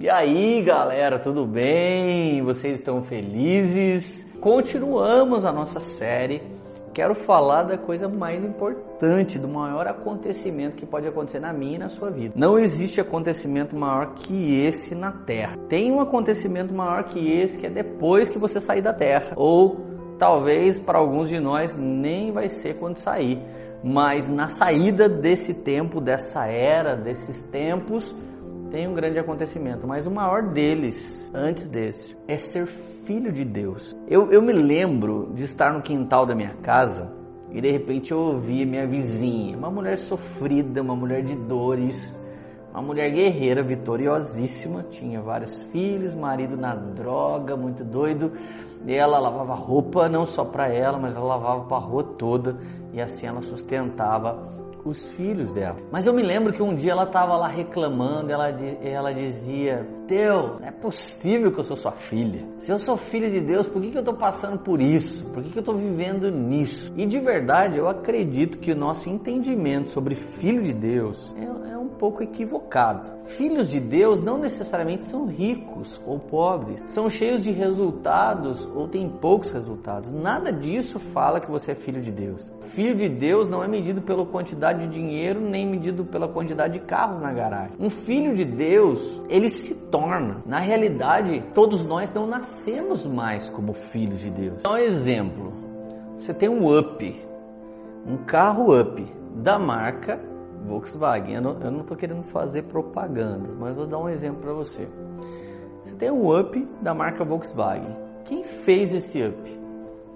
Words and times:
E 0.00 0.08
aí, 0.08 0.62
galera, 0.62 1.18
tudo 1.18 1.44
bem? 1.44 2.40
Vocês 2.42 2.78
estão 2.78 3.02
felizes? 3.02 4.24
Continuamos 4.40 5.44
a 5.44 5.50
nossa 5.50 5.80
série. 5.80 6.40
Quero 6.94 7.16
falar 7.24 7.64
da 7.64 7.76
coisa 7.76 8.08
mais 8.08 8.44
importante, 8.44 9.40
do 9.40 9.48
maior 9.48 9.88
acontecimento 9.88 10.76
que 10.76 10.86
pode 10.86 11.08
acontecer 11.08 11.40
na 11.40 11.52
minha 11.52 11.74
e 11.74 11.78
na 11.78 11.88
sua 11.88 12.12
vida. 12.12 12.32
Não 12.36 12.56
existe 12.56 13.00
acontecimento 13.00 13.74
maior 13.74 14.14
que 14.14 14.60
esse 14.60 14.94
na 14.94 15.10
Terra. 15.10 15.56
Tem 15.68 15.90
um 15.90 16.00
acontecimento 16.00 16.72
maior 16.72 17.02
que 17.02 17.18
esse 17.18 17.58
que 17.58 17.66
é 17.66 17.70
depois 17.70 18.28
que 18.28 18.38
você 18.38 18.60
sair 18.60 18.82
da 18.82 18.92
Terra, 18.92 19.32
ou 19.34 19.80
talvez 20.16 20.78
para 20.78 21.00
alguns 21.00 21.28
de 21.28 21.40
nós 21.40 21.76
nem 21.76 22.30
vai 22.30 22.48
ser 22.48 22.74
quando 22.74 22.98
sair, 22.98 23.42
mas 23.82 24.28
na 24.28 24.48
saída 24.48 25.08
desse 25.08 25.52
tempo, 25.54 26.00
dessa 26.00 26.46
era, 26.46 26.94
desses 26.94 27.42
tempos, 27.48 28.14
tem 28.70 28.86
um 28.86 28.94
grande 28.94 29.18
acontecimento, 29.18 29.86
mas 29.86 30.06
o 30.06 30.10
maior 30.10 30.42
deles, 30.42 31.30
antes 31.34 31.68
desse, 31.68 32.16
é 32.26 32.36
ser 32.36 32.66
filho 32.66 33.32
de 33.32 33.44
Deus. 33.44 33.96
Eu, 34.06 34.30
eu 34.30 34.42
me 34.42 34.52
lembro 34.52 35.32
de 35.34 35.44
estar 35.44 35.72
no 35.72 35.82
quintal 35.82 36.26
da 36.26 36.34
minha 36.34 36.54
casa 36.62 37.10
e 37.50 37.60
de 37.60 37.70
repente 37.70 38.12
eu 38.12 38.18
ouvi 38.18 38.66
minha 38.66 38.86
vizinha, 38.86 39.56
uma 39.56 39.70
mulher 39.70 39.96
sofrida, 39.96 40.82
uma 40.82 40.94
mulher 40.94 41.22
de 41.22 41.34
dores, 41.34 42.14
uma 42.70 42.82
mulher 42.82 43.10
guerreira, 43.10 43.62
vitoriosíssima, 43.62 44.84
tinha 44.90 45.22
vários 45.22 45.58
filhos, 45.72 46.14
marido 46.14 46.56
na 46.56 46.74
droga, 46.74 47.56
muito 47.56 47.82
doido, 47.82 48.32
e 48.86 48.94
ela 48.94 49.18
lavava 49.18 49.54
roupa 49.54 50.08
não 50.08 50.26
só 50.26 50.44
para 50.44 50.68
ela, 50.68 50.98
mas 50.98 51.16
ela 51.16 51.24
lavava 51.24 51.64
para 51.64 51.76
a 51.78 51.80
rua 51.80 52.04
toda, 52.04 52.58
e 52.92 53.00
assim 53.00 53.26
ela 53.26 53.40
sustentava 53.40 54.46
os 54.88 55.06
filhos 55.12 55.52
dela. 55.52 55.76
Mas 55.90 56.06
eu 56.06 56.12
me 56.12 56.22
lembro 56.22 56.52
que 56.52 56.62
um 56.62 56.74
dia 56.74 56.92
ela 56.92 57.04
estava 57.04 57.36
lá 57.36 57.48
reclamando, 57.48 58.32
ela, 58.32 58.48
ela 58.82 59.12
dizia: 59.12 59.86
Deus, 60.06 60.60
não 60.60 60.68
é 60.68 60.70
possível 60.70 61.52
que 61.52 61.60
eu 61.60 61.64
sou 61.64 61.76
sua 61.76 61.92
filha. 61.92 62.46
Se 62.58 62.72
eu 62.72 62.78
sou 62.78 62.96
filha 62.96 63.30
de 63.30 63.40
Deus, 63.40 63.66
por 63.66 63.80
que, 63.80 63.90
que 63.90 63.96
eu 63.96 64.02
estou 64.02 64.14
passando 64.14 64.58
por 64.58 64.80
isso? 64.80 65.24
Por 65.30 65.42
que, 65.42 65.50
que 65.50 65.58
eu 65.58 65.62
estou 65.62 65.76
vivendo 65.76 66.30
nisso? 66.30 66.92
E 66.96 67.06
de 67.06 67.18
verdade, 67.20 67.78
eu 67.78 67.88
acredito 67.88 68.58
que 68.58 68.72
o 68.72 68.76
nosso 68.76 69.08
entendimento 69.08 69.90
sobre 69.90 70.14
filho 70.14 70.62
de 70.62 70.72
Deus 70.72 71.34
é, 71.36 71.72
é 71.72 71.77
pouco 71.98 72.22
equivocado. 72.22 73.10
Filhos 73.26 73.68
de 73.68 73.80
Deus 73.80 74.22
não 74.22 74.38
necessariamente 74.38 75.04
são 75.04 75.26
ricos 75.26 76.00
ou 76.06 76.18
pobres, 76.18 76.80
são 76.86 77.10
cheios 77.10 77.42
de 77.42 77.50
resultados 77.50 78.64
ou 78.74 78.88
têm 78.88 79.08
poucos 79.08 79.50
resultados. 79.50 80.10
Nada 80.12 80.52
disso 80.52 80.98
fala 80.98 81.40
que 81.40 81.50
você 81.50 81.72
é 81.72 81.74
filho 81.74 82.00
de 82.00 82.10
Deus. 82.10 82.50
Filho 82.74 82.94
de 82.94 83.08
Deus 83.08 83.48
não 83.48 83.62
é 83.62 83.68
medido 83.68 84.00
pela 84.00 84.24
quantidade 84.24 84.86
de 84.86 84.94
dinheiro 84.94 85.40
nem 85.40 85.66
medido 85.66 86.04
pela 86.04 86.28
quantidade 86.28 86.74
de 86.74 86.80
carros 86.80 87.20
na 87.20 87.32
garagem. 87.32 87.76
Um 87.78 87.90
filho 87.90 88.34
de 88.34 88.44
Deus, 88.44 89.20
ele 89.28 89.50
se 89.50 89.74
torna. 89.74 90.42
Na 90.46 90.60
realidade, 90.60 91.42
todos 91.52 91.84
nós 91.84 92.12
não 92.12 92.26
nascemos 92.26 93.04
mais 93.04 93.50
como 93.50 93.72
filhos 93.72 94.20
de 94.20 94.30
Deus. 94.30 94.58
Então, 94.60 94.76
exemplo: 94.76 95.52
você 96.16 96.32
tem 96.32 96.48
um 96.48 96.78
Up, 96.78 97.26
um 98.06 98.16
carro 98.18 98.78
Up 98.78 99.06
da 99.36 99.58
marca 99.58 100.20
Volkswagen. 100.66 101.34
Eu 101.34 101.42
não 101.42 101.80
estou 101.80 101.96
querendo 101.96 102.22
fazer 102.24 102.64
propagandas, 102.64 103.54
mas 103.54 103.74
vou 103.74 103.86
dar 103.86 103.98
um 103.98 104.08
exemplo 104.08 104.40
para 104.40 104.52
você. 104.52 104.88
Você 105.84 105.94
tem 105.94 106.10
um 106.10 106.38
Up 106.38 106.68
da 106.82 106.94
marca 106.94 107.24
Volkswagen. 107.24 107.96
Quem 108.24 108.44
fez 108.44 108.94
esse 108.94 109.22
Up? 109.22 109.60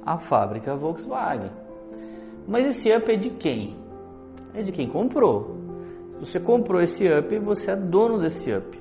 A 0.05 0.19
fábrica 0.19 0.77
Volkswagen. 0.77 1.51
Mas 2.47 2.67
esse 2.67 2.95
Up 2.95 3.11
é 3.11 3.17
de 3.17 3.31
quem? 3.31 3.77
É 4.55 4.63
de 4.63 4.73
quem 4.73 4.89
comprou. 4.89 5.57
Se 6.13 6.19
você 6.19 6.41
comprou 6.41 6.81
esse 6.81 7.05
Up, 7.05 7.39
você 7.39 7.71
é 7.71 7.77
dono 7.77 8.19
desse 8.19 8.53
Up. 8.53 8.81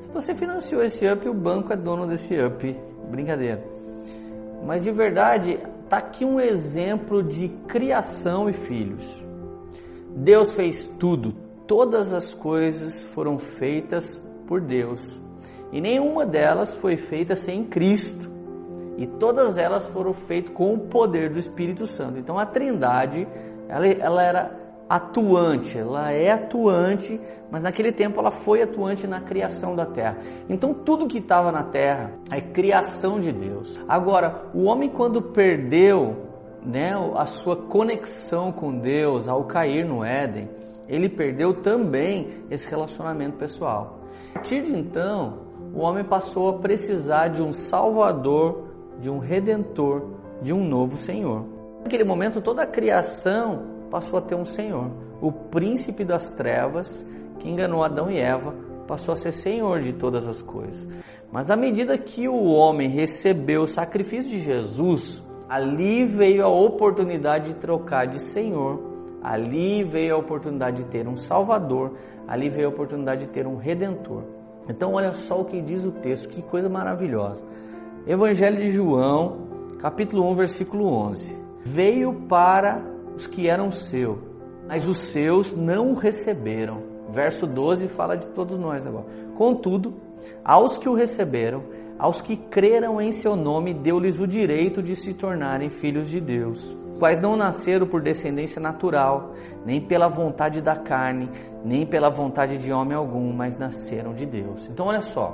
Se 0.00 0.10
você 0.12 0.34
financiou 0.34 0.82
esse 0.82 1.06
Up, 1.10 1.28
o 1.28 1.34
banco 1.34 1.72
é 1.72 1.76
dono 1.76 2.06
desse 2.06 2.34
Up. 2.38 2.76
Brincadeira. 3.10 3.64
Mas 4.64 4.82
de 4.82 4.92
verdade, 4.92 5.58
tá 5.88 5.98
aqui 5.98 6.24
um 6.24 6.38
exemplo 6.38 7.22
de 7.22 7.48
criação 7.66 8.48
e 8.48 8.52
filhos. 8.52 9.04
Deus 10.14 10.52
fez 10.54 10.86
tudo, 10.98 11.32
todas 11.66 12.12
as 12.12 12.32
coisas 12.34 13.02
foram 13.02 13.38
feitas 13.38 14.04
por 14.46 14.60
Deus 14.60 15.20
e 15.72 15.80
nenhuma 15.80 16.26
delas 16.26 16.74
foi 16.74 16.98
feita 16.98 17.34
sem 17.34 17.64
Cristo. 17.64 18.30
E 18.98 19.06
todas 19.06 19.56
elas 19.56 19.88
foram 19.88 20.12
feitas 20.12 20.54
com 20.54 20.74
o 20.74 20.78
poder 20.78 21.30
do 21.30 21.38
Espírito 21.38 21.86
Santo. 21.86 22.18
Então 22.18 22.38
a 22.38 22.44
Trindade, 22.44 23.26
ela, 23.66 23.86
ela 23.86 24.22
era 24.22 24.62
atuante, 24.86 25.78
ela 25.78 26.12
é 26.12 26.30
atuante, 26.30 27.18
mas 27.50 27.62
naquele 27.62 27.90
tempo 27.90 28.20
ela 28.20 28.30
foi 28.30 28.60
atuante 28.60 29.06
na 29.06 29.22
criação 29.22 29.74
da 29.74 29.86
terra. 29.86 30.18
Então 30.46 30.74
tudo 30.74 31.08
que 31.08 31.18
estava 31.18 31.50
na 31.50 31.62
terra 31.62 32.12
é 32.30 32.38
criação 32.38 33.18
de 33.18 33.32
Deus. 33.32 33.80
Agora, 33.88 34.50
o 34.52 34.64
homem 34.64 34.90
quando 34.90 35.22
perdeu 35.22 36.31
né, 36.64 36.92
a 37.16 37.26
sua 37.26 37.56
conexão 37.56 38.52
com 38.52 38.78
Deus 38.78 39.28
ao 39.28 39.44
cair 39.44 39.84
no 39.84 40.04
Éden, 40.04 40.48
ele 40.88 41.08
perdeu 41.08 41.62
também 41.62 42.44
esse 42.50 42.68
relacionamento 42.68 43.36
pessoal. 43.36 44.00
A 44.34 44.40
de 44.40 44.56
então, 44.56 45.38
o 45.74 45.80
homem 45.80 46.04
passou 46.04 46.48
a 46.48 46.58
precisar 46.58 47.28
de 47.28 47.42
um 47.42 47.52
Salvador, 47.52 48.68
de 49.00 49.10
um 49.10 49.18
Redentor, 49.18 50.02
de 50.42 50.52
um 50.52 50.62
novo 50.64 50.96
Senhor. 50.96 51.46
Naquele 51.82 52.04
momento, 52.04 52.40
toda 52.40 52.62
a 52.62 52.66
criação 52.66 53.86
passou 53.90 54.18
a 54.18 54.22
ter 54.22 54.34
um 54.34 54.44
Senhor. 54.44 54.90
O 55.20 55.32
príncipe 55.32 56.04
das 56.04 56.28
trevas, 56.30 57.04
que 57.38 57.48
enganou 57.48 57.82
Adão 57.82 58.10
e 58.10 58.18
Eva, 58.18 58.54
passou 58.86 59.12
a 59.12 59.16
ser 59.16 59.32
Senhor 59.32 59.80
de 59.80 59.92
todas 59.92 60.26
as 60.26 60.42
coisas. 60.42 60.86
Mas 61.30 61.50
à 61.50 61.56
medida 61.56 61.96
que 61.96 62.28
o 62.28 62.44
homem 62.44 62.88
recebeu 62.88 63.62
o 63.62 63.68
sacrifício 63.68 64.30
de 64.30 64.40
Jesus, 64.40 65.22
Ali 65.52 66.06
veio 66.06 66.46
a 66.46 66.48
oportunidade 66.48 67.52
de 67.52 67.56
trocar 67.56 68.06
de 68.06 68.18
Senhor, 68.32 68.80
ali 69.22 69.84
veio 69.84 70.14
a 70.14 70.18
oportunidade 70.18 70.82
de 70.82 70.88
ter 70.88 71.06
um 71.06 71.14
Salvador, 71.14 71.92
ali 72.26 72.48
veio 72.48 72.68
a 72.68 72.70
oportunidade 72.70 73.26
de 73.26 73.32
ter 73.32 73.46
um 73.46 73.56
Redentor. 73.56 74.22
Então, 74.66 74.94
olha 74.94 75.12
só 75.12 75.42
o 75.42 75.44
que 75.44 75.60
diz 75.60 75.84
o 75.84 75.92
texto, 75.92 76.26
que 76.26 76.40
coisa 76.40 76.70
maravilhosa. 76.70 77.44
Evangelho 78.06 78.62
de 78.62 78.72
João, 78.72 79.76
capítulo 79.78 80.26
1, 80.30 80.36
versículo 80.36 80.86
11: 80.86 81.36
Veio 81.66 82.14
para 82.30 82.82
os 83.14 83.26
que 83.26 83.46
eram 83.46 83.70
seus, 83.70 84.20
mas 84.66 84.86
os 84.86 85.10
seus 85.10 85.52
não 85.52 85.90
o 85.90 85.94
receberam. 85.94 86.80
Verso 87.10 87.46
12 87.46 87.88
fala 87.88 88.16
de 88.16 88.26
todos 88.28 88.58
nós 88.58 88.86
agora. 88.86 89.04
Contudo, 89.36 89.92
aos 90.42 90.78
que 90.78 90.88
o 90.88 90.94
receberam, 90.94 91.62
aos 92.02 92.20
que 92.20 92.36
creram 92.36 93.00
em 93.00 93.12
seu 93.12 93.36
nome, 93.36 93.72
deu-lhes 93.72 94.18
o 94.18 94.26
direito 94.26 94.82
de 94.82 94.96
se 94.96 95.14
tornarem 95.14 95.70
filhos 95.70 96.10
de 96.10 96.20
Deus, 96.20 96.76
quais 96.98 97.20
não 97.20 97.36
nasceram 97.36 97.86
por 97.86 98.02
descendência 98.02 98.60
natural, 98.60 99.34
nem 99.64 99.80
pela 99.80 100.08
vontade 100.08 100.60
da 100.60 100.74
carne, 100.74 101.30
nem 101.64 101.86
pela 101.86 102.10
vontade 102.10 102.58
de 102.58 102.72
homem 102.72 102.96
algum, 102.96 103.32
mas 103.32 103.56
nasceram 103.56 104.14
de 104.14 104.26
Deus. 104.26 104.68
Então, 104.68 104.86
olha 104.86 105.00
só. 105.00 105.32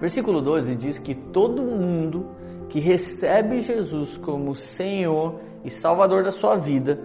Versículo 0.00 0.42
12 0.42 0.74
diz 0.74 0.98
que 0.98 1.14
todo 1.14 1.62
mundo 1.62 2.26
que 2.68 2.80
recebe 2.80 3.60
Jesus 3.60 4.16
como 4.16 4.56
Senhor 4.56 5.38
e 5.64 5.70
Salvador 5.70 6.24
da 6.24 6.32
sua 6.32 6.56
vida 6.56 6.98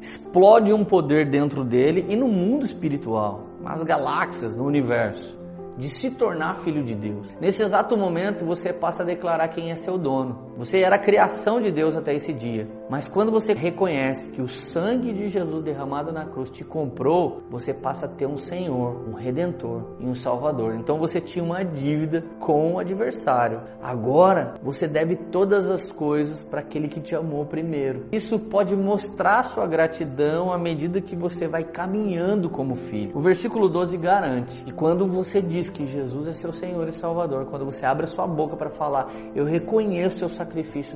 explode 0.00 0.72
um 0.72 0.86
poder 0.86 1.28
dentro 1.28 1.62
dele 1.62 2.06
e 2.08 2.16
no 2.16 2.28
mundo 2.28 2.64
espiritual, 2.64 3.44
nas 3.60 3.84
galáxias, 3.84 4.56
no 4.56 4.64
universo 4.64 5.44
de 5.76 5.88
se 5.88 6.10
tornar 6.10 6.56
filho 6.62 6.82
de 6.82 6.94
Deus. 6.94 7.34
Nesse 7.40 7.62
exato 7.62 7.96
momento 7.96 8.44
você 8.44 8.72
passa 8.72 9.02
a 9.02 9.06
declarar 9.06 9.48
quem 9.48 9.70
é 9.70 9.76
seu 9.76 9.98
dono. 9.98 10.45
Você 10.56 10.78
era 10.78 10.96
a 10.96 10.98
criação 10.98 11.60
de 11.60 11.70
Deus 11.70 11.94
até 11.94 12.14
esse 12.14 12.32
dia. 12.32 12.66
Mas 12.88 13.06
quando 13.06 13.30
você 13.30 13.52
reconhece 13.52 14.30
que 14.30 14.40
o 14.40 14.48
sangue 14.48 15.12
de 15.12 15.28
Jesus 15.28 15.62
derramado 15.62 16.10
na 16.10 16.24
cruz 16.24 16.50
te 16.50 16.64
comprou, 16.64 17.42
você 17.50 17.74
passa 17.74 18.06
a 18.06 18.08
ter 18.08 18.26
um 18.26 18.38
Senhor, 18.38 19.06
um 19.06 19.12
Redentor 19.12 19.96
e 20.00 20.06
um 20.06 20.14
Salvador. 20.14 20.74
Então 20.76 20.98
você 20.98 21.20
tinha 21.20 21.44
uma 21.44 21.62
dívida 21.62 22.24
com 22.40 22.72
o 22.72 22.78
adversário. 22.78 23.60
Agora 23.82 24.54
você 24.62 24.88
deve 24.88 25.16
todas 25.16 25.68
as 25.68 25.92
coisas 25.92 26.42
para 26.44 26.60
aquele 26.60 26.88
que 26.88 27.00
te 27.00 27.14
amou 27.14 27.44
primeiro. 27.44 28.06
Isso 28.10 28.38
pode 28.38 28.74
mostrar 28.74 29.42
sua 29.42 29.66
gratidão 29.66 30.50
à 30.50 30.56
medida 30.56 31.02
que 31.02 31.14
você 31.14 31.46
vai 31.46 31.64
caminhando 31.64 32.48
como 32.48 32.76
filho. 32.76 33.12
O 33.14 33.20
versículo 33.20 33.68
12 33.68 33.98
garante 33.98 34.64
que 34.64 34.72
quando 34.72 35.06
você 35.06 35.42
diz 35.42 35.68
que 35.68 35.84
Jesus 35.84 36.28
é 36.28 36.32
seu 36.32 36.50
Senhor 36.50 36.88
e 36.88 36.92
Salvador, 36.92 37.44
quando 37.44 37.66
você 37.66 37.84
abre 37.84 38.04
a 38.04 38.08
sua 38.08 38.26
boca 38.26 38.56
para 38.56 38.70
falar, 38.70 39.12
eu 39.34 39.44
reconheço 39.44 40.20
seu 40.20 40.28
sacrifício 40.30 40.45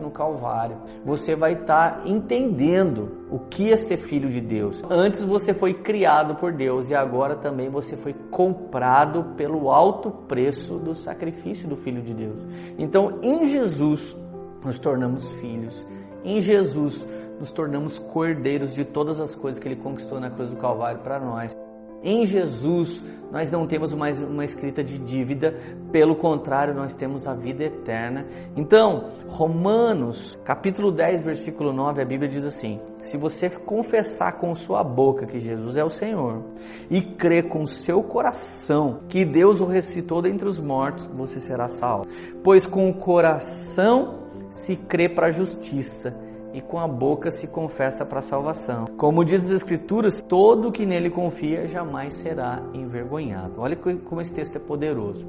no 0.01 0.11
Calvário, 0.11 0.79
você 1.05 1.35
vai 1.35 1.53
estar 1.53 2.03
tá 2.03 2.09
entendendo 2.09 3.27
o 3.31 3.39
que 3.39 3.73
é 3.73 3.77
ser 3.77 3.99
filho 3.99 4.29
de 4.29 4.41
Deus. 4.41 4.83
Antes 4.89 5.23
você 5.23 5.53
foi 5.53 5.75
criado 5.75 6.37
por 6.37 6.53
Deus 6.53 6.91
e 6.91 6.95
agora 6.95 7.37
também 7.37 7.69
você 7.69 7.97
foi 7.97 8.15
comprado 8.31 9.35
pelo 9.37 9.71
alto 9.71 10.11
preço 10.11 10.79
do 10.79 10.95
sacrifício 10.95 11.69
do 11.69 11.77
Filho 11.77 12.03
de 12.03 12.15
Deus. 12.15 12.45
Então, 12.79 13.19
em 13.23 13.47
Jesus, 13.47 14.17
nos 14.65 14.79
tornamos 14.79 15.29
filhos. 15.41 15.87
Em 16.25 16.41
Jesus, 16.41 17.07
nos 17.39 17.51
tornamos 17.51 17.99
cordeiros 17.99 18.75
de 18.75 18.85
todas 18.85 19.19
as 19.19 19.35
coisas 19.35 19.59
que 19.59 19.67
Ele 19.67 19.77
conquistou 19.77 20.21
na 20.21 20.31
cruz 20.31 20.51
do 20.51 20.57
Calvário 20.57 21.01
para 21.01 21.19
nós. 21.19 21.57
Em 22.03 22.25
Jesus 22.25 23.03
nós 23.31 23.49
não 23.51 23.67
temos 23.67 23.95
mais 23.95 24.21
uma 24.21 24.45
escrita 24.45 24.83
de 24.83 24.99
dívida, 24.99 25.57
pelo 25.93 26.17
contrário, 26.17 26.75
nós 26.75 26.95
temos 26.97 27.29
a 27.29 27.35
vida 27.35 27.63
eterna. 27.65 28.27
Então, 28.57 29.09
Romanos, 29.29 30.37
capítulo 30.45 30.91
10, 30.91 31.23
versículo 31.23 31.73
9, 31.73 32.03
a 32.03 32.05
Bíblia 32.05 32.29
diz 32.29 32.45
assim: 32.45 32.81
Se 33.05 33.17
você 33.17 33.49
confessar 33.49 34.33
com 34.39 34.53
sua 34.55 34.83
boca 34.83 35.27
que 35.27 35.39
Jesus 35.39 35.77
é 35.77 35.85
o 35.85 35.91
Senhor 35.91 36.43
e 36.91 37.01
crer 37.01 37.49
com 37.49 37.65
seu 37.67 38.03
coração 38.03 39.01
que 39.09 39.25
Deus 39.25 39.61
o 39.61 39.65
ressuscitou 39.65 40.21
dentre 40.21 40.49
os 40.49 40.61
mortos, 40.61 41.07
você 41.07 41.39
será 41.39 41.69
salvo. 41.69 42.09
Pois 42.43 42.67
com 42.67 42.89
o 42.89 42.95
coração 42.95 44.29
se 44.51 44.75
crê 44.75 45.09
para 45.09 45.29
a 45.29 45.31
justiça 45.31 46.30
e 46.53 46.61
com 46.61 46.79
a 46.79 46.87
boca 46.87 47.31
se 47.31 47.47
confessa 47.47 48.05
para 48.05 48.19
a 48.21 48.23
salvação. 48.23 48.85
Como 48.97 49.25
diz 49.25 49.43
as 49.43 49.55
Escrituras, 49.55 50.23
todo 50.23 50.73
que 50.73 50.87
nele 50.87 51.11
confia 51.11 51.67
jamais 51.67 52.15
será 52.15 52.63
envergonhado. 52.75 53.61
Olha 53.61 53.77
como 53.77 54.21
esse 54.21 54.33
texto 54.33 54.57
é 54.57 54.59
poderoso. 54.59 55.27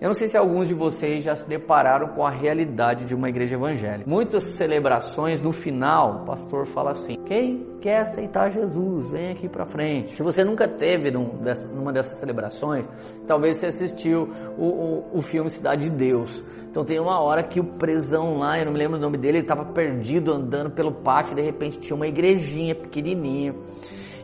Eu 0.00 0.06
não 0.06 0.14
sei 0.14 0.28
se 0.28 0.36
alguns 0.36 0.68
de 0.68 0.74
vocês 0.74 1.24
já 1.24 1.34
se 1.34 1.48
depararam 1.48 2.14
com 2.14 2.24
a 2.24 2.30
realidade 2.30 3.04
de 3.04 3.16
uma 3.16 3.28
igreja 3.28 3.56
evangélica. 3.56 4.08
Muitas 4.08 4.44
celebrações, 4.54 5.40
no 5.40 5.52
final, 5.52 6.22
o 6.22 6.24
pastor 6.24 6.66
fala 6.66 6.92
assim: 6.92 7.16
quem 7.26 7.66
quer 7.80 8.02
aceitar 8.02 8.48
Jesus, 8.48 9.10
vem 9.10 9.32
aqui 9.32 9.48
para 9.48 9.66
frente. 9.66 10.14
Se 10.14 10.22
você 10.22 10.44
nunca 10.44 10.68
teve 10.68 11.10
num 11.10 11.40
numa 11.74 11.92
dessas 11.92 12.20
celebrações, 12.20 12.86
talvez 13.26 13.56
você 13.56 13.66
assistiu 13.66 14.30
o, 14.56 14.66
o, 14.66 15.18
o 15.18 15.22
filme 15.22 15.50
Cidade 15.50 15.90
de 15.90 15.90
Deus. 15.90 16.44
Então 16.70 16.84
tem 16.84 17.00
uma 17.00 17.20
hora 17.20 17.42
que 17.42 17.58
o 17.58 17.64
presão 17.64 18.38
lá, 18.38 18.56
eu 18.56 18.66
não 18.66 18.72
me 18.72 18.78
lembro 18.78 18.98
o 18.98 19.00
nome 19.00 19.18
dele, 19.18 19.38
ele 19.38 19.44
estava 19.44 19.64
perdido 19.64 20.32
andando 20.32 20.70
pelo 20.70 20.92
pátio, 20.92 21.34
de 21.34 21.42
repente 21.42 21.80
tinha 21.80 21.96
uma 21.96 22.06
igrejinha 22.06 22.74
pequenininha. 22.74 23.52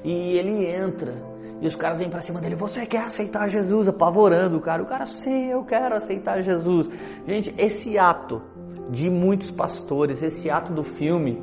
E 0.05 0.39
ele 0.39 0.67
entra 0.67 1.34
e 1.61 1.67
os 1.67 1.77
caras 1.77 1.99
vêm 1.99 2.11
para 2.11 2.21
cima 2.21 2.41
dele, 2.41 2.57
você 2.57 2.87
quer 2.87 3.05
aceitar 3.05 3.49
Jesus? 3.49 3.89
Apavorando 3.89 4.59
o 4.59 4.61
cara. 4.61 4.83
O 4.83 4.87
cara, 4.87 5.07
sim, 5.07 5.51
eu 5.51 5.65
quero 5.65 5.95
aceitar 5.95 6.43
Jesus. 6.43 6.89
Gente, 7.27 7.55
esse 7.57 7.99
ato 7.99 8.43
de 8.91 9.09
muitos 9.09 9.51
pastores, 9.51 10.23
esse 10.23 10.51
ato 10.51 10.73
do 10.73 10.83
filme, 10.83 11.41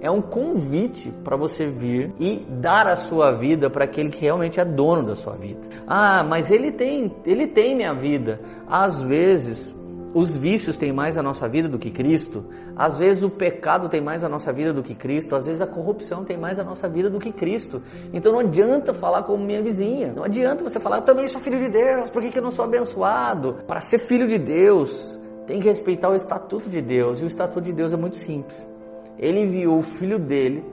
é 0.00 0.10
um 0.10 0.20
convite 0.20 1.10
para 1.24 1.36
você 1.36 1.66
vir 1.66 2.12
e 2.20 2.44
dar 2.60 2.86
a 2.86 2.94
sua 2.94 3.32
vida 3.32 3.70
para 3.70 3.84
aquele 3.84 4.10
que 4.10 4.20
realmente 4.20 4.60
é 4.60 4.64
dono 4.64 5.02
da 5.02 5.16
sua 5.16 5.34
vida. 5.34 5.62
Ah, 5.86 6.22
mas 6.22 6.50
ele 6.50 6.70
tem, 6.70 7.10
ele 7.24 7.46
tem 7.46 7.74
minha 7.74 7.94
vida. 7.94 8.40
Às 8.68 9.00
vezes, 9.00 9.74
os 10.14 10.34
vícios 10.34 10.76
têm 10.76 10.92
mais 10.92 11.18
a 11.18 11.22
nossa 11.22 11.48
vida 11.48 11.68
do 11.68 11.76
que 11.76 11.90
Cristo, 11.90 12.44
às 12.76 12.96
vezes 12.96 13.24
o 13.24 13.28
pecado 13.28 13.88
tem 13.88 14.00
mais 14.00 14.22
a 14.22 14.28
nossa 14.28 14.52
vida 14.52 14.72
do 14.72 14.82
que 14.82 14.94
Cristo, 14.94 15.34
às 15.34 15.44
vezes 15.44 15.60
a 15.60 15.66
corrupção 15.66 16.24
tem 16.24 16.38
mais 16.38 16.58
a 16.60 16.64
nossa 16.64 16.88
vida 16.88 17.10
do 17.10 17.18
que 17.18 17.32
Cristo. 17.32 17.82
Então 18.12 18.32
não 18.32 18.38
adianta 18.38 18.94
falar 18.94 19.24
como 19.24 19.44
minha 19.44 19.60
vizinha, 19.60 20.12
não 20.12 20.22
adianta 20.22 20.62
você 20.62 20.78
falar, 20.78 20.98
eu 20.98 21.02
também 21.02 21.26
sou 21.26 21.40
filho 21.40 21.58
de 21.58 21.68
Deus, 21.68 22.08
por 22.08 22.22
que, 22.22 22.30
que 22.30 22.38
eu 22.38 22.42
não 22.42 22.52
sou 22.52 22.64
abençoado? 22.64 23.58
Para 23.66 23.80
ser 23.80 23.98
filho 23.98 24.28
de 24.28 24.38
Deus, 24.38 25.18
tem 25.48 25.58
que 25.58 25.66
respeitar 25.66 26.08
o 26.10 26.14
estatuto 26.14 26.70
de 26.70 26.80
Deus, 26.80 27.18
e 27.18 27.24
o 27.24 27.26
estatuto 27.26 27.62
de 27.62 27.72
Deus 27.72 27.92
é 27.92 27.96
muito 27.96 28.16
simples. 28.16 28.64
Ele 29.18 29.40
enviou 29.40 29.78
o 29.78 29.82
filho 29.82 30.18
dele 30.18 30.64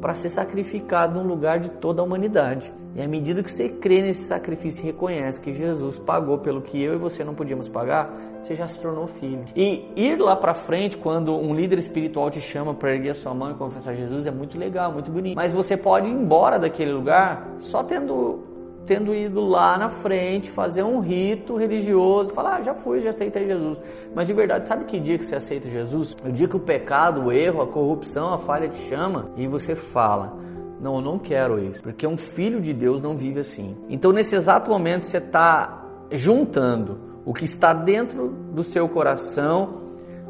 para 0.00 0.14
ser 0.14 0.28
sacrificado 0.28 1.22
no 1.22 1.26
lugar 1.26 1.58
de 1.58 1.70
toda 1.70 2.02
a 2.02 2.04
humanidade. 2.04 2.72
E 2.94 3.00
à 3.00 3.06
medida 3.06 3.42
que 3.42 3.50
você 3.50 3.68
crê 3.68 4.02
nesse 4.02 4.26
sacrifício 4.26 4.82
e 4.82 4.86
reconhece 4.86 5.40
que 5.40 5.52
Jesus 5.52 5.98
pagou 5.98 6.38
pelo 6.38 6.60
que 6.60 6.82
eu 6.82 6.94
e 6.94 6.96
você 6.96 7.22
não 7.22 7.34
podíamos 7.34 7.68
pagar, 7.68 8.10
você 8.42 8.54
já 8.54 8.66
se 8.66 8.80
tornou 8.80 9.06
filho. 9.06 9.44
E 9.54 9.88
ir 9.94 10.18
lá 10.18 10.34
para 10.34 10.54
frente 10.54 10.96
quando 10.96 11.34
um 11.36 11.54
líder 11.54 11.78
espiritual 11.78 12.30
te 12.30 12.40
chama 12.40 12.74
para 12.74 12.94
erguer 12.94 13.10
a 13.10 13.14
sua 13.14 13.34
mão 13.34 13.50
e 13.50 13.54
confessar 13.54 13.94
Jesus 13.94 14.26
é 14.26 14.30
muito 14.30 14.58
legal, 14.58 14.92
muito 14.92 15.10
bonito. 15.10 15.36
Mas 15.36 15.52
você 15.52 15.76
pode 15.76 16.10
ir 16.10 16.14
embora 16.14 16.58
daquele 16.58 16.92
lugar 16.92 17.56
só 17.58 17.82
tendo 17.84 18.50
tendo 18.86 19.14
ido 19.14 19.40
lá 19.42 19.78
na 19.78 19.88
frente 19.88 20.50
fazer 20.50 20.82
um 20.82 20.98
rito 20.98 21.56
religioso, 21.56 22.34
falar, 22.34 22.56
ah, 22.56 22.62
já 22.62 22.74
fui, 22.74 22.98
já 22.98 23.10
aceitei 23.10 23.46
Jesus. 23.46 23.80
Mas 24.12 24.26
de 24.26 24.32
verdade, 24.32 24.66
sabe 24.66 24.84
que 24.84 24.98
dia 24.98 25.16
que 25.16 25.24
você 25.24 25.36
aceita 25.36 25.70
Jesus? 25.70 26.16
O 26.26 26.32
dia 26.32 26.48
que 26.48 26.56
o 26.56 26.60
pecado, 26.60 27.26
o 27.26 27.32
erro, 27.32 27.62
a 27.62 27.68
corrupção, 27.68 28.34
a 28.34 28.38
falha 28.38 28.68
te 28.68 28.78
chama 28.88 29.30
e 29.36 29.46
você 29.46 29.76
fala, 29.76 30.36
não, 30.80 30.96
eu 30.96 31.02
não 31.02 31.18
quero 31.18 31.62
isso, 31.62 31.82
porque 31.82 32.06
um 32.06 32.16
filho 32.16 32.60
de 32.60 32.72
Deus 32.72 33.02
não 33.02 33.16
vive 33.16 33.40
assim. 33.40 33.76
Então, 33.88 34.12
nesse 34.12 34.34
exato 34.34 34.70
momento, 34.70 35.06
você 35.06 35.18
está 35.18 35.86
juntando 36.10 36.98
o 37.24 37.34
que 37.34 37.44
está 37.44 37.72
dentro 37.72 38.28
do 38.28 38.62
seu 38.62 38.88
coração 38.88 39.80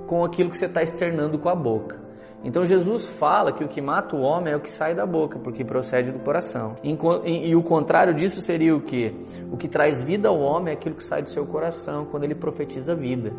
com 0.07 0.25
aquilo 0.25 0.51
que 0.51 0.59
você 0.59 0.67
está 0.67 0.83
externando 0.83 1.39
com 1.39 1.49
a 1.49 1.55
boca. 1.55 2.11
Então 2.43 2.65
Jesus 2.65 3.07
fala 3.07 3.53
que 3.53 3.63
o 3.63 3.69
que 3.69 3.83
mata 3.83 4.17
o 4.17 4.21
homem 4.23 4.55
é 4.55 4.57
o 4.57 4.61
que 4.61 4.71
sai 4.71 4.95
da 4.95 5.05
boca, 5.05 5.39
porque 5.39 5.63
procede 5.63 6.11
do 6.11 6.19
coração. 6.21 6.77
E, 6.83 6.97
e, 7.25 7.49
e, 7.51 7.57
o 7.57 7.63
contrário 7.63 8.15
disso 8.15 8.41
seria 8.41 8.75
o 8.75 8.81
que? 8.81 9.15
O 9.53 9.59
que 9.59 9.69
traz 9.69 10.01
vida 10.01 10.29
ao 10.29 10.39
homem 10.41 10.73
é 10.73 10.77
aquilo 10.77 10.95
que 10.95 11.05
sai 11.05 11.23
do 11.23 11.29
seu 11.29 11.45
coração, 11.47 12.07
quando 12.07 12.25
ele 12.25 12.35
profetiza 12.35 12.95
vida. 12.95 13.31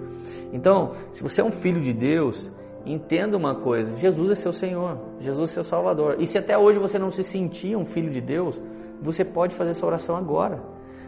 Então, 0.54 0.92
se 1.12 1.24
você 1.24 1.42
é 1.42 1.44
um 1.44 1.52
filho 1.52 1.82
de 1.82 1.94
Deus, 1.94 2.52
entenda 2.86 3.38
uma 3.38 3.56
coisa: 3.56 3.96
Jesus 3.96 4.32
é 4.32 4.36
seu 4.36 4.52
Senhor, 4.52 4.98
Jesus 5.20 5.52
é 5.52 5.54
seu 5.54 5.64
Salvador. 5.64 6.18
E 6.20 6.28
se 6.28 6.38
até 6.38 6.58
hoje 6.58 6.80
você 6.80 6.98
não 6.98 7.10
se 7.10 7.24
sentia 7.24 7.78
um 7.78 7.86
filho 7.86 8.10
de 8.10 8.22
Deus, 8.22 8.62
você 9.02 9.26
pode 9.26 9.56
fazer 9.56 9.72
essa 9.72 9.86
oração 9.86 10.16
agora. 10.16 10.62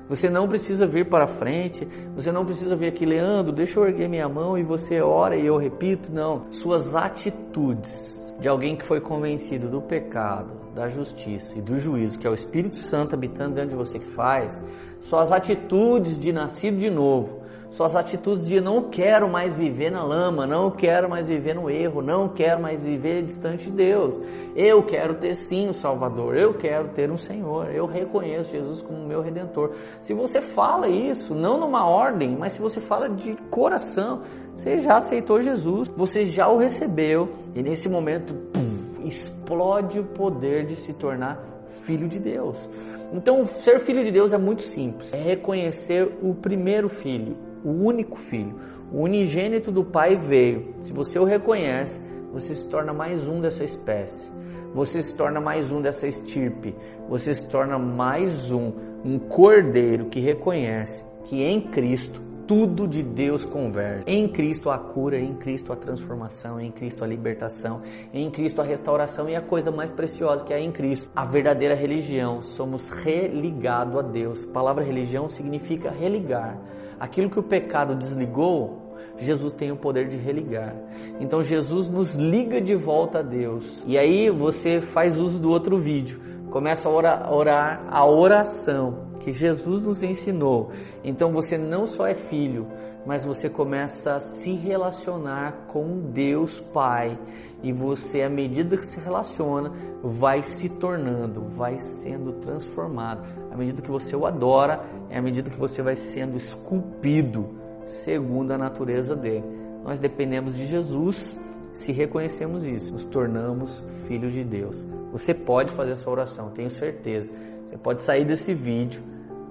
Você 0.10 0.30
não 0.30 0.48
precisa 0.48 0.86
vir 0.86 1.08
para 1.08 1.28
frente, 1.28 1.88
você 2.14 2.32
não 2.32 2.46
precisa 2.46 2.76
vir 2.76 2.88
aqui, 2.88 3.06
Leandro, 3.06 3.54
deixa 3.54 3.80
eu 3.80 3.86
erguer 3.86 4.10
minha 4.10 4.28
mão 4.28 4.58
e 4.58 4.64
você 4.64 5.02
ora 5.02 5.36
e 5.36 5.46
eu 5.46 5.58
repito. 5.58 6.12
Não. 6.12 6.52
Suas 6.52 6.94
atitudes 6.94 8.34
de 8.40 8.50
alguém 8.50 8.76
que 8.76 8.86
foi 8.86 9.00
convencido 9.00 9.70
do 9.70 9.82
pecado, 9.82 10.52
da 10.76 10.88
justiça 10.90 11.58
e 11.58 11.62
do 11.62 11.80
juízo, 11.80 12.20
que 12.20 12.28
é 12.28 12.30
o 12.30 12.34
Espírito 12.34 12.76
Santo 12.76 13.16
habitando 13.16 13.56
dentro 13.56 13.70
de 13.70 13.76
você 13.76 14.00
que 14.00 14.10
faz, 14.10 14.62
suas 15.00 15.32
atitudes 15.32 16.20
de 16.20 16.34
nascido 16.34 16.78
de 16.78 16.90
novo, 16.90 17.43
suas 17.74 17.96
atitudes 17.96 18.46
de 18.46 18.62
não 18.62 18.84
quero 18.84 19.28
mais 19.28 19.54
viver 19.56 19.92
na 19.92 20.04
lama, 20.04 20.46
não 20.46 20.70
quero 20.70 21.10
mais 21.10 21.28
viver 21.28 21.56
no 21.56 21.70
erro, 21.70 22.02
não 22.04 22.30
quero 22.30 22.62
mais 22.62 22.84
viver 22.84 23.24
distante 23.24 23.66
de 23.66 23.72
Deus. 23.72 24.22
Eu 24.56 24.84
quero 24.84 25.16
ter 25.16 25.34
sim 25.34 25.70
um 25.70 25.74
Salvador, 25.74 26.38
eu 26.38 26.54
quero 26.54 26.90
ter 26.90 27.10
um 27.10 27.18
Senhor, 27.18 27.72
eu 27.74 27.88
reconheço 27.88 28.52
Jesus 28.52 28.80
como 28.80 29.08
meu 29.08 29.22
Redentor. 29.22 29.72
Se 30.02 30.14
você 30.14 30.40
fala 30.40 30.88
isso, 30.88 31.34
não 31.34 31.60
numa 31.60 31.88
ordem, 31.88 32.38
mas 32.38 32.54
se 32.54 32.62
você 32.62 32.80
fala 32.80 33.10
de 33.10 33.36
coração, 33.50 34.22
você 34.54 34.78
já 34.78 34.98
aceitou 34.98 35.42
Jesus, 35.42 35.88
você 35.90 36.26
já 36.26 36.48
o 36.48 36.58
recebeu 36.58 37.30
e 37.56 37.64
nesse 37.64 37.90
momento 37.90 38.36
pum, 38.54 39.04
explode 39.04 40.00
o 40.00 40.04
poder 40.04 40.64
de 40.68 40.76
se 40.76 40.94
tornar 40.94 41.44
filho 41.82 42.08
de 42.08 42.20
Deus. 42.20 42.70
Então, 43.12 43.46
ser 43.46 43.80
filho 43.80 44.04
de 44.04 44.12
Deus 44.12 44.32
é 44.34 44.38
muito 44.38 44.64
simples. 44.64 45.14
É 45.14 45.22
reconhecer 45.22 46.18
o 46.22 46.34
primeiro 46.34 46.90
filho, 46.90 47.36
o 47.64 47.70
único 47.70 48.18
filho, 48.18 48.56
o 48.92 49.02
unigênito 49.02 49.72
do 49.72 49.84
Pai 49.84 50.16
veio. 50.16 50.74
Se 50.78 50.92
você 50.92 51.18
o 51.18 51.24
reconhece, 51.24 52.00
você 52.32 52.56
se 52.56 52.68
torna 52.68 52.94
mais 52.94 53.28
um 53.28 53.40
dessa 53.42 53.64
espécie. 53.64 54.32
Você 54.74 55.04
se 55.04 55.16
torna 55.16 55.40
mais 55.40 55.72
um 55.72 55.82
dessa 55.82 56.08
estirpe. 56.08 56.76
Você 57.08 57.36
se 57.36 57.48
torna 57.48 57.78
mais 57.78 58.52
um, 58.52 58.74
um 59.06 59.20
cordeiro 59.20 60.06
que 60.06 60.20
reconhece 60.20 61.06
que 61.26 61.42
em 61.42 61.62
Cristo 61.62 62.22
tudo 62.48 62.88
de 62.88 63.02
Deus 63.02 63.46
converge. 63.46 64.04
Em 64.08 64.28
Cristo 64.28 64.70
a 64.70 64.78
cura, 64.78 65.18
em 65.18 65.34
Cristo 65.36 65.72
a 65.72 65.76
transformação, 65.76 66.60
em 66.60 66.72
Cristo 66.72 67.04
a 67.04 67.08
libertação, 67.08 67.82
em 68.14 68.30
Cristo 68.30 68.62
a 68.62 68.66
restauração 68.66 69.30
e 69.30 69.36
a 69.36 69.42
coisa 69.42 69.72
mais 69.72 69.92
preciosa 69.92 70.44
que 70.44 70.54
é 70.54 70.60
em 70.60 70.72
Cristo, 70.72 71.10
a 71.16 71.26
verdadeira 71.26 71.76
religião. 71.76 72.42
Somos 72.42 72.90
religados 72.90 73.98
a 73.98 74.02
Deus. 74.02 74.44
A 74.44 74.52
palavra 74.52 74.84
religião 74.84 75.30
significa 75.30 75.90
religar. 75.90 76.60
Aquilo 77.00 77.30
que 77.30 77.40
o 77.40 77.44
pecado 77.44 77.96
desligou, 77.96 78.84
Jesus 79.18 79.54
tem 79.54 79.72
o 79.72 79.76
poder 79.76 80.08
de 80.08 80.18
religar. 80.18 80.76
Então 81.20 81.44
Jesus 81.44 81.90
nos 81.90 82.16
liga 82.16 82.60
de 82.60 82.76
volta 82.76 83.20
a 83.20 83.22
Deus. 83.22 83.84
E 83.86 83.98
aí 83.98 84.30
você 84.30 84.82
faz 84.82 85.18
uso 85.18 85.40
do 85.40 85.50
outro 85.50 85.78
vídeo. 85.78 86.20
Começa 86.50 86.88
a 86.88 87.32
orar, 87.32 87.88
a 87.90 88.06
oração 88.06 89.12
que 89.20 89.32
Jesus 89.32 89.82
nos 89.82 90.04
ensinou. 90.04 90.72
Então 91.04 91.32
você 91.32 91.58
não 91.58 91.88
só 91.88 92.06
é 92.06 92.14
filho, 92.14 92.68
mas 93.06 93.26
você 93.26 93.50
começa 93.50 94.16
a 94.16 94.20
se 94.20 94.54
relacionar 94.54 95.68
com 95.68 96.12
Deus 96.12 96.60
Pai. 96.60 97.20
E 97.62 97.74
você, 97.74 98.22
à 98.22 98.30
medida 98.30 98.78
que 98.78 98.86
se 98.86 99.00
relaciona, 99.00 99.72
vai 100.02 100.42
se 100.44 100.70
tornando, 100.70 101.50
vai 101.56 101.80
sendo 101.80 102.34
transformado 102.34 103.44
à 103.54 103.56
medida 103.56 103.84
que 103.84 103.92
você 103.92 104.16
o 104.16 104.26
adora, 104.26 104.84
é 105.12 105.20
à 105.20 105.22
medida 105.22 105.48
que 105.48 105.60
você 105.60 105.84
vai 105.84 105.96
sendo 105.96 106.36
esculpido 106.36 107.52
segundo 107.86 108.52
a 108.52 108.58
natureza 108.58 109.16
dele. 109.16 109.46
Nós 109.84 110.00
dependemos 110.00 110.56
de 110.56 110.66
Jesus, 110.66 111.40
se 111.76 111.92
reconhecemos 111.92 112.66
isso, 112.66 112.92
nos 112.92 113.06
tornamos 113.06 113.84
filhos 114.08 114.34
de 114.34 114.44
Deus. 114.44 114.84
Você 115.12 115.36
pode 115.36 115.72
fazer 115.72 115.92
essa 115.92 116.10
oração, 116.10 116.50
tenho 116.50 116.72
certeza. 116.72 117.32
Você 117.68 117.78
pode 117.78 118.02
sair 118.02 118.26
desse 118.26 118.56
vídeo, 118.56 119.04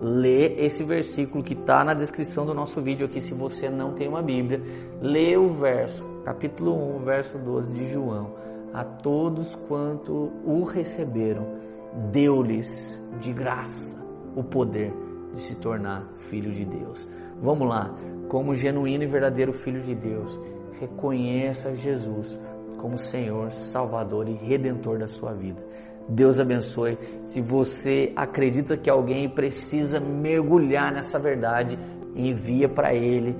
ler 0.02 0.56
esse 0.58 0.82
versículo 0.82 1.44
que 1.44 1.54
está 1.54 1.84
na 1.84 1.94
descrição 1.94 2.44
do 2.44 2.52
nosso 2.52 2.82
vídeo 2.82 3.06
aqui, 3.06 3.20
se 3.20 3.32
você 3.32 3.70
não 3.70 3.92
tem 3.92 4.08
uma 4.08 4.20
Bíblia, 4.20 4.60
lê 5.00 5.36
o 5.36 5.54
verso, 5.54 6.04
capítulo 6.24 6.96
1, 6.96 7.04
verso 7.04 7.38
12 7.38 7.72
de 7.72 7.92
João. 7.92 8.34
A 8.74 8.82
todos 8.82 9.54
quanto 9.68 10.32
o 10.44 10.64
receberam, 10.64 11.46
deu-lhes 12.10 13.00
de 13.20 13.32
graça 13.32 13.96
o 14.34 14.42
poder 14.42 14.92
de 15.32 15.38
se 15.38 15.54
tornar 15.54 16.04
filho 16.18 16.50
de 16.50 16.64
Deus. 16.64 17.08
Vamos 17.40 17.68
lá, 17.68 17.94
como 18.28 18.56
genuíno 18.56 19.04
e 19.04 19.06
verdadeiro 19.06 19.52
filho 19.52 19.82
de 19.82 19.94
Deus, 19.94 20.40
reconheça 20.80 21.76
Jesus 21.76 22.36
como 22.78 22.98
Senhor, 22.98 23.52
Salvador 23.52 24.28
e 24.28 24.32
Redentor 24.32 24.98
da 24.98 25.06
sua 25.06 25.32
vida. 25.32 25.62
Deus 26.08 26.38
abençoe. 26.38 26.98
Se 27.24 27.40
você 27.40 28.12
acredita 28.16 28.76
que 28.76 28.90
alguém 28.90 29.28
precisa 29.28 30.00
mergulhar 30.00 30.92
nessa 30.92 31.18
verdade, 31.18 31.78
envia 32.14 32.68
para 32.68 32.94
ele, 32.94 33.36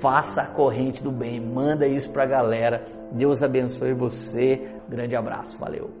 faça 0.00 0.42
a 0.42 0.46
corrente 0.46 1.02
do 1.02 1.10
bem, 1.10 1.40
manda 1.40 1.86
isso 1.86 2.10
para 2.10 2.24
a 2.24 2.26
galera. 2.26 2.84
Deus 3.12 3.42
abençoe 3.42 3.94
você. 3.94 4.68
Grande 4.88 5.16
abraço, 5.16 5.58
valeu. 5.58 5.99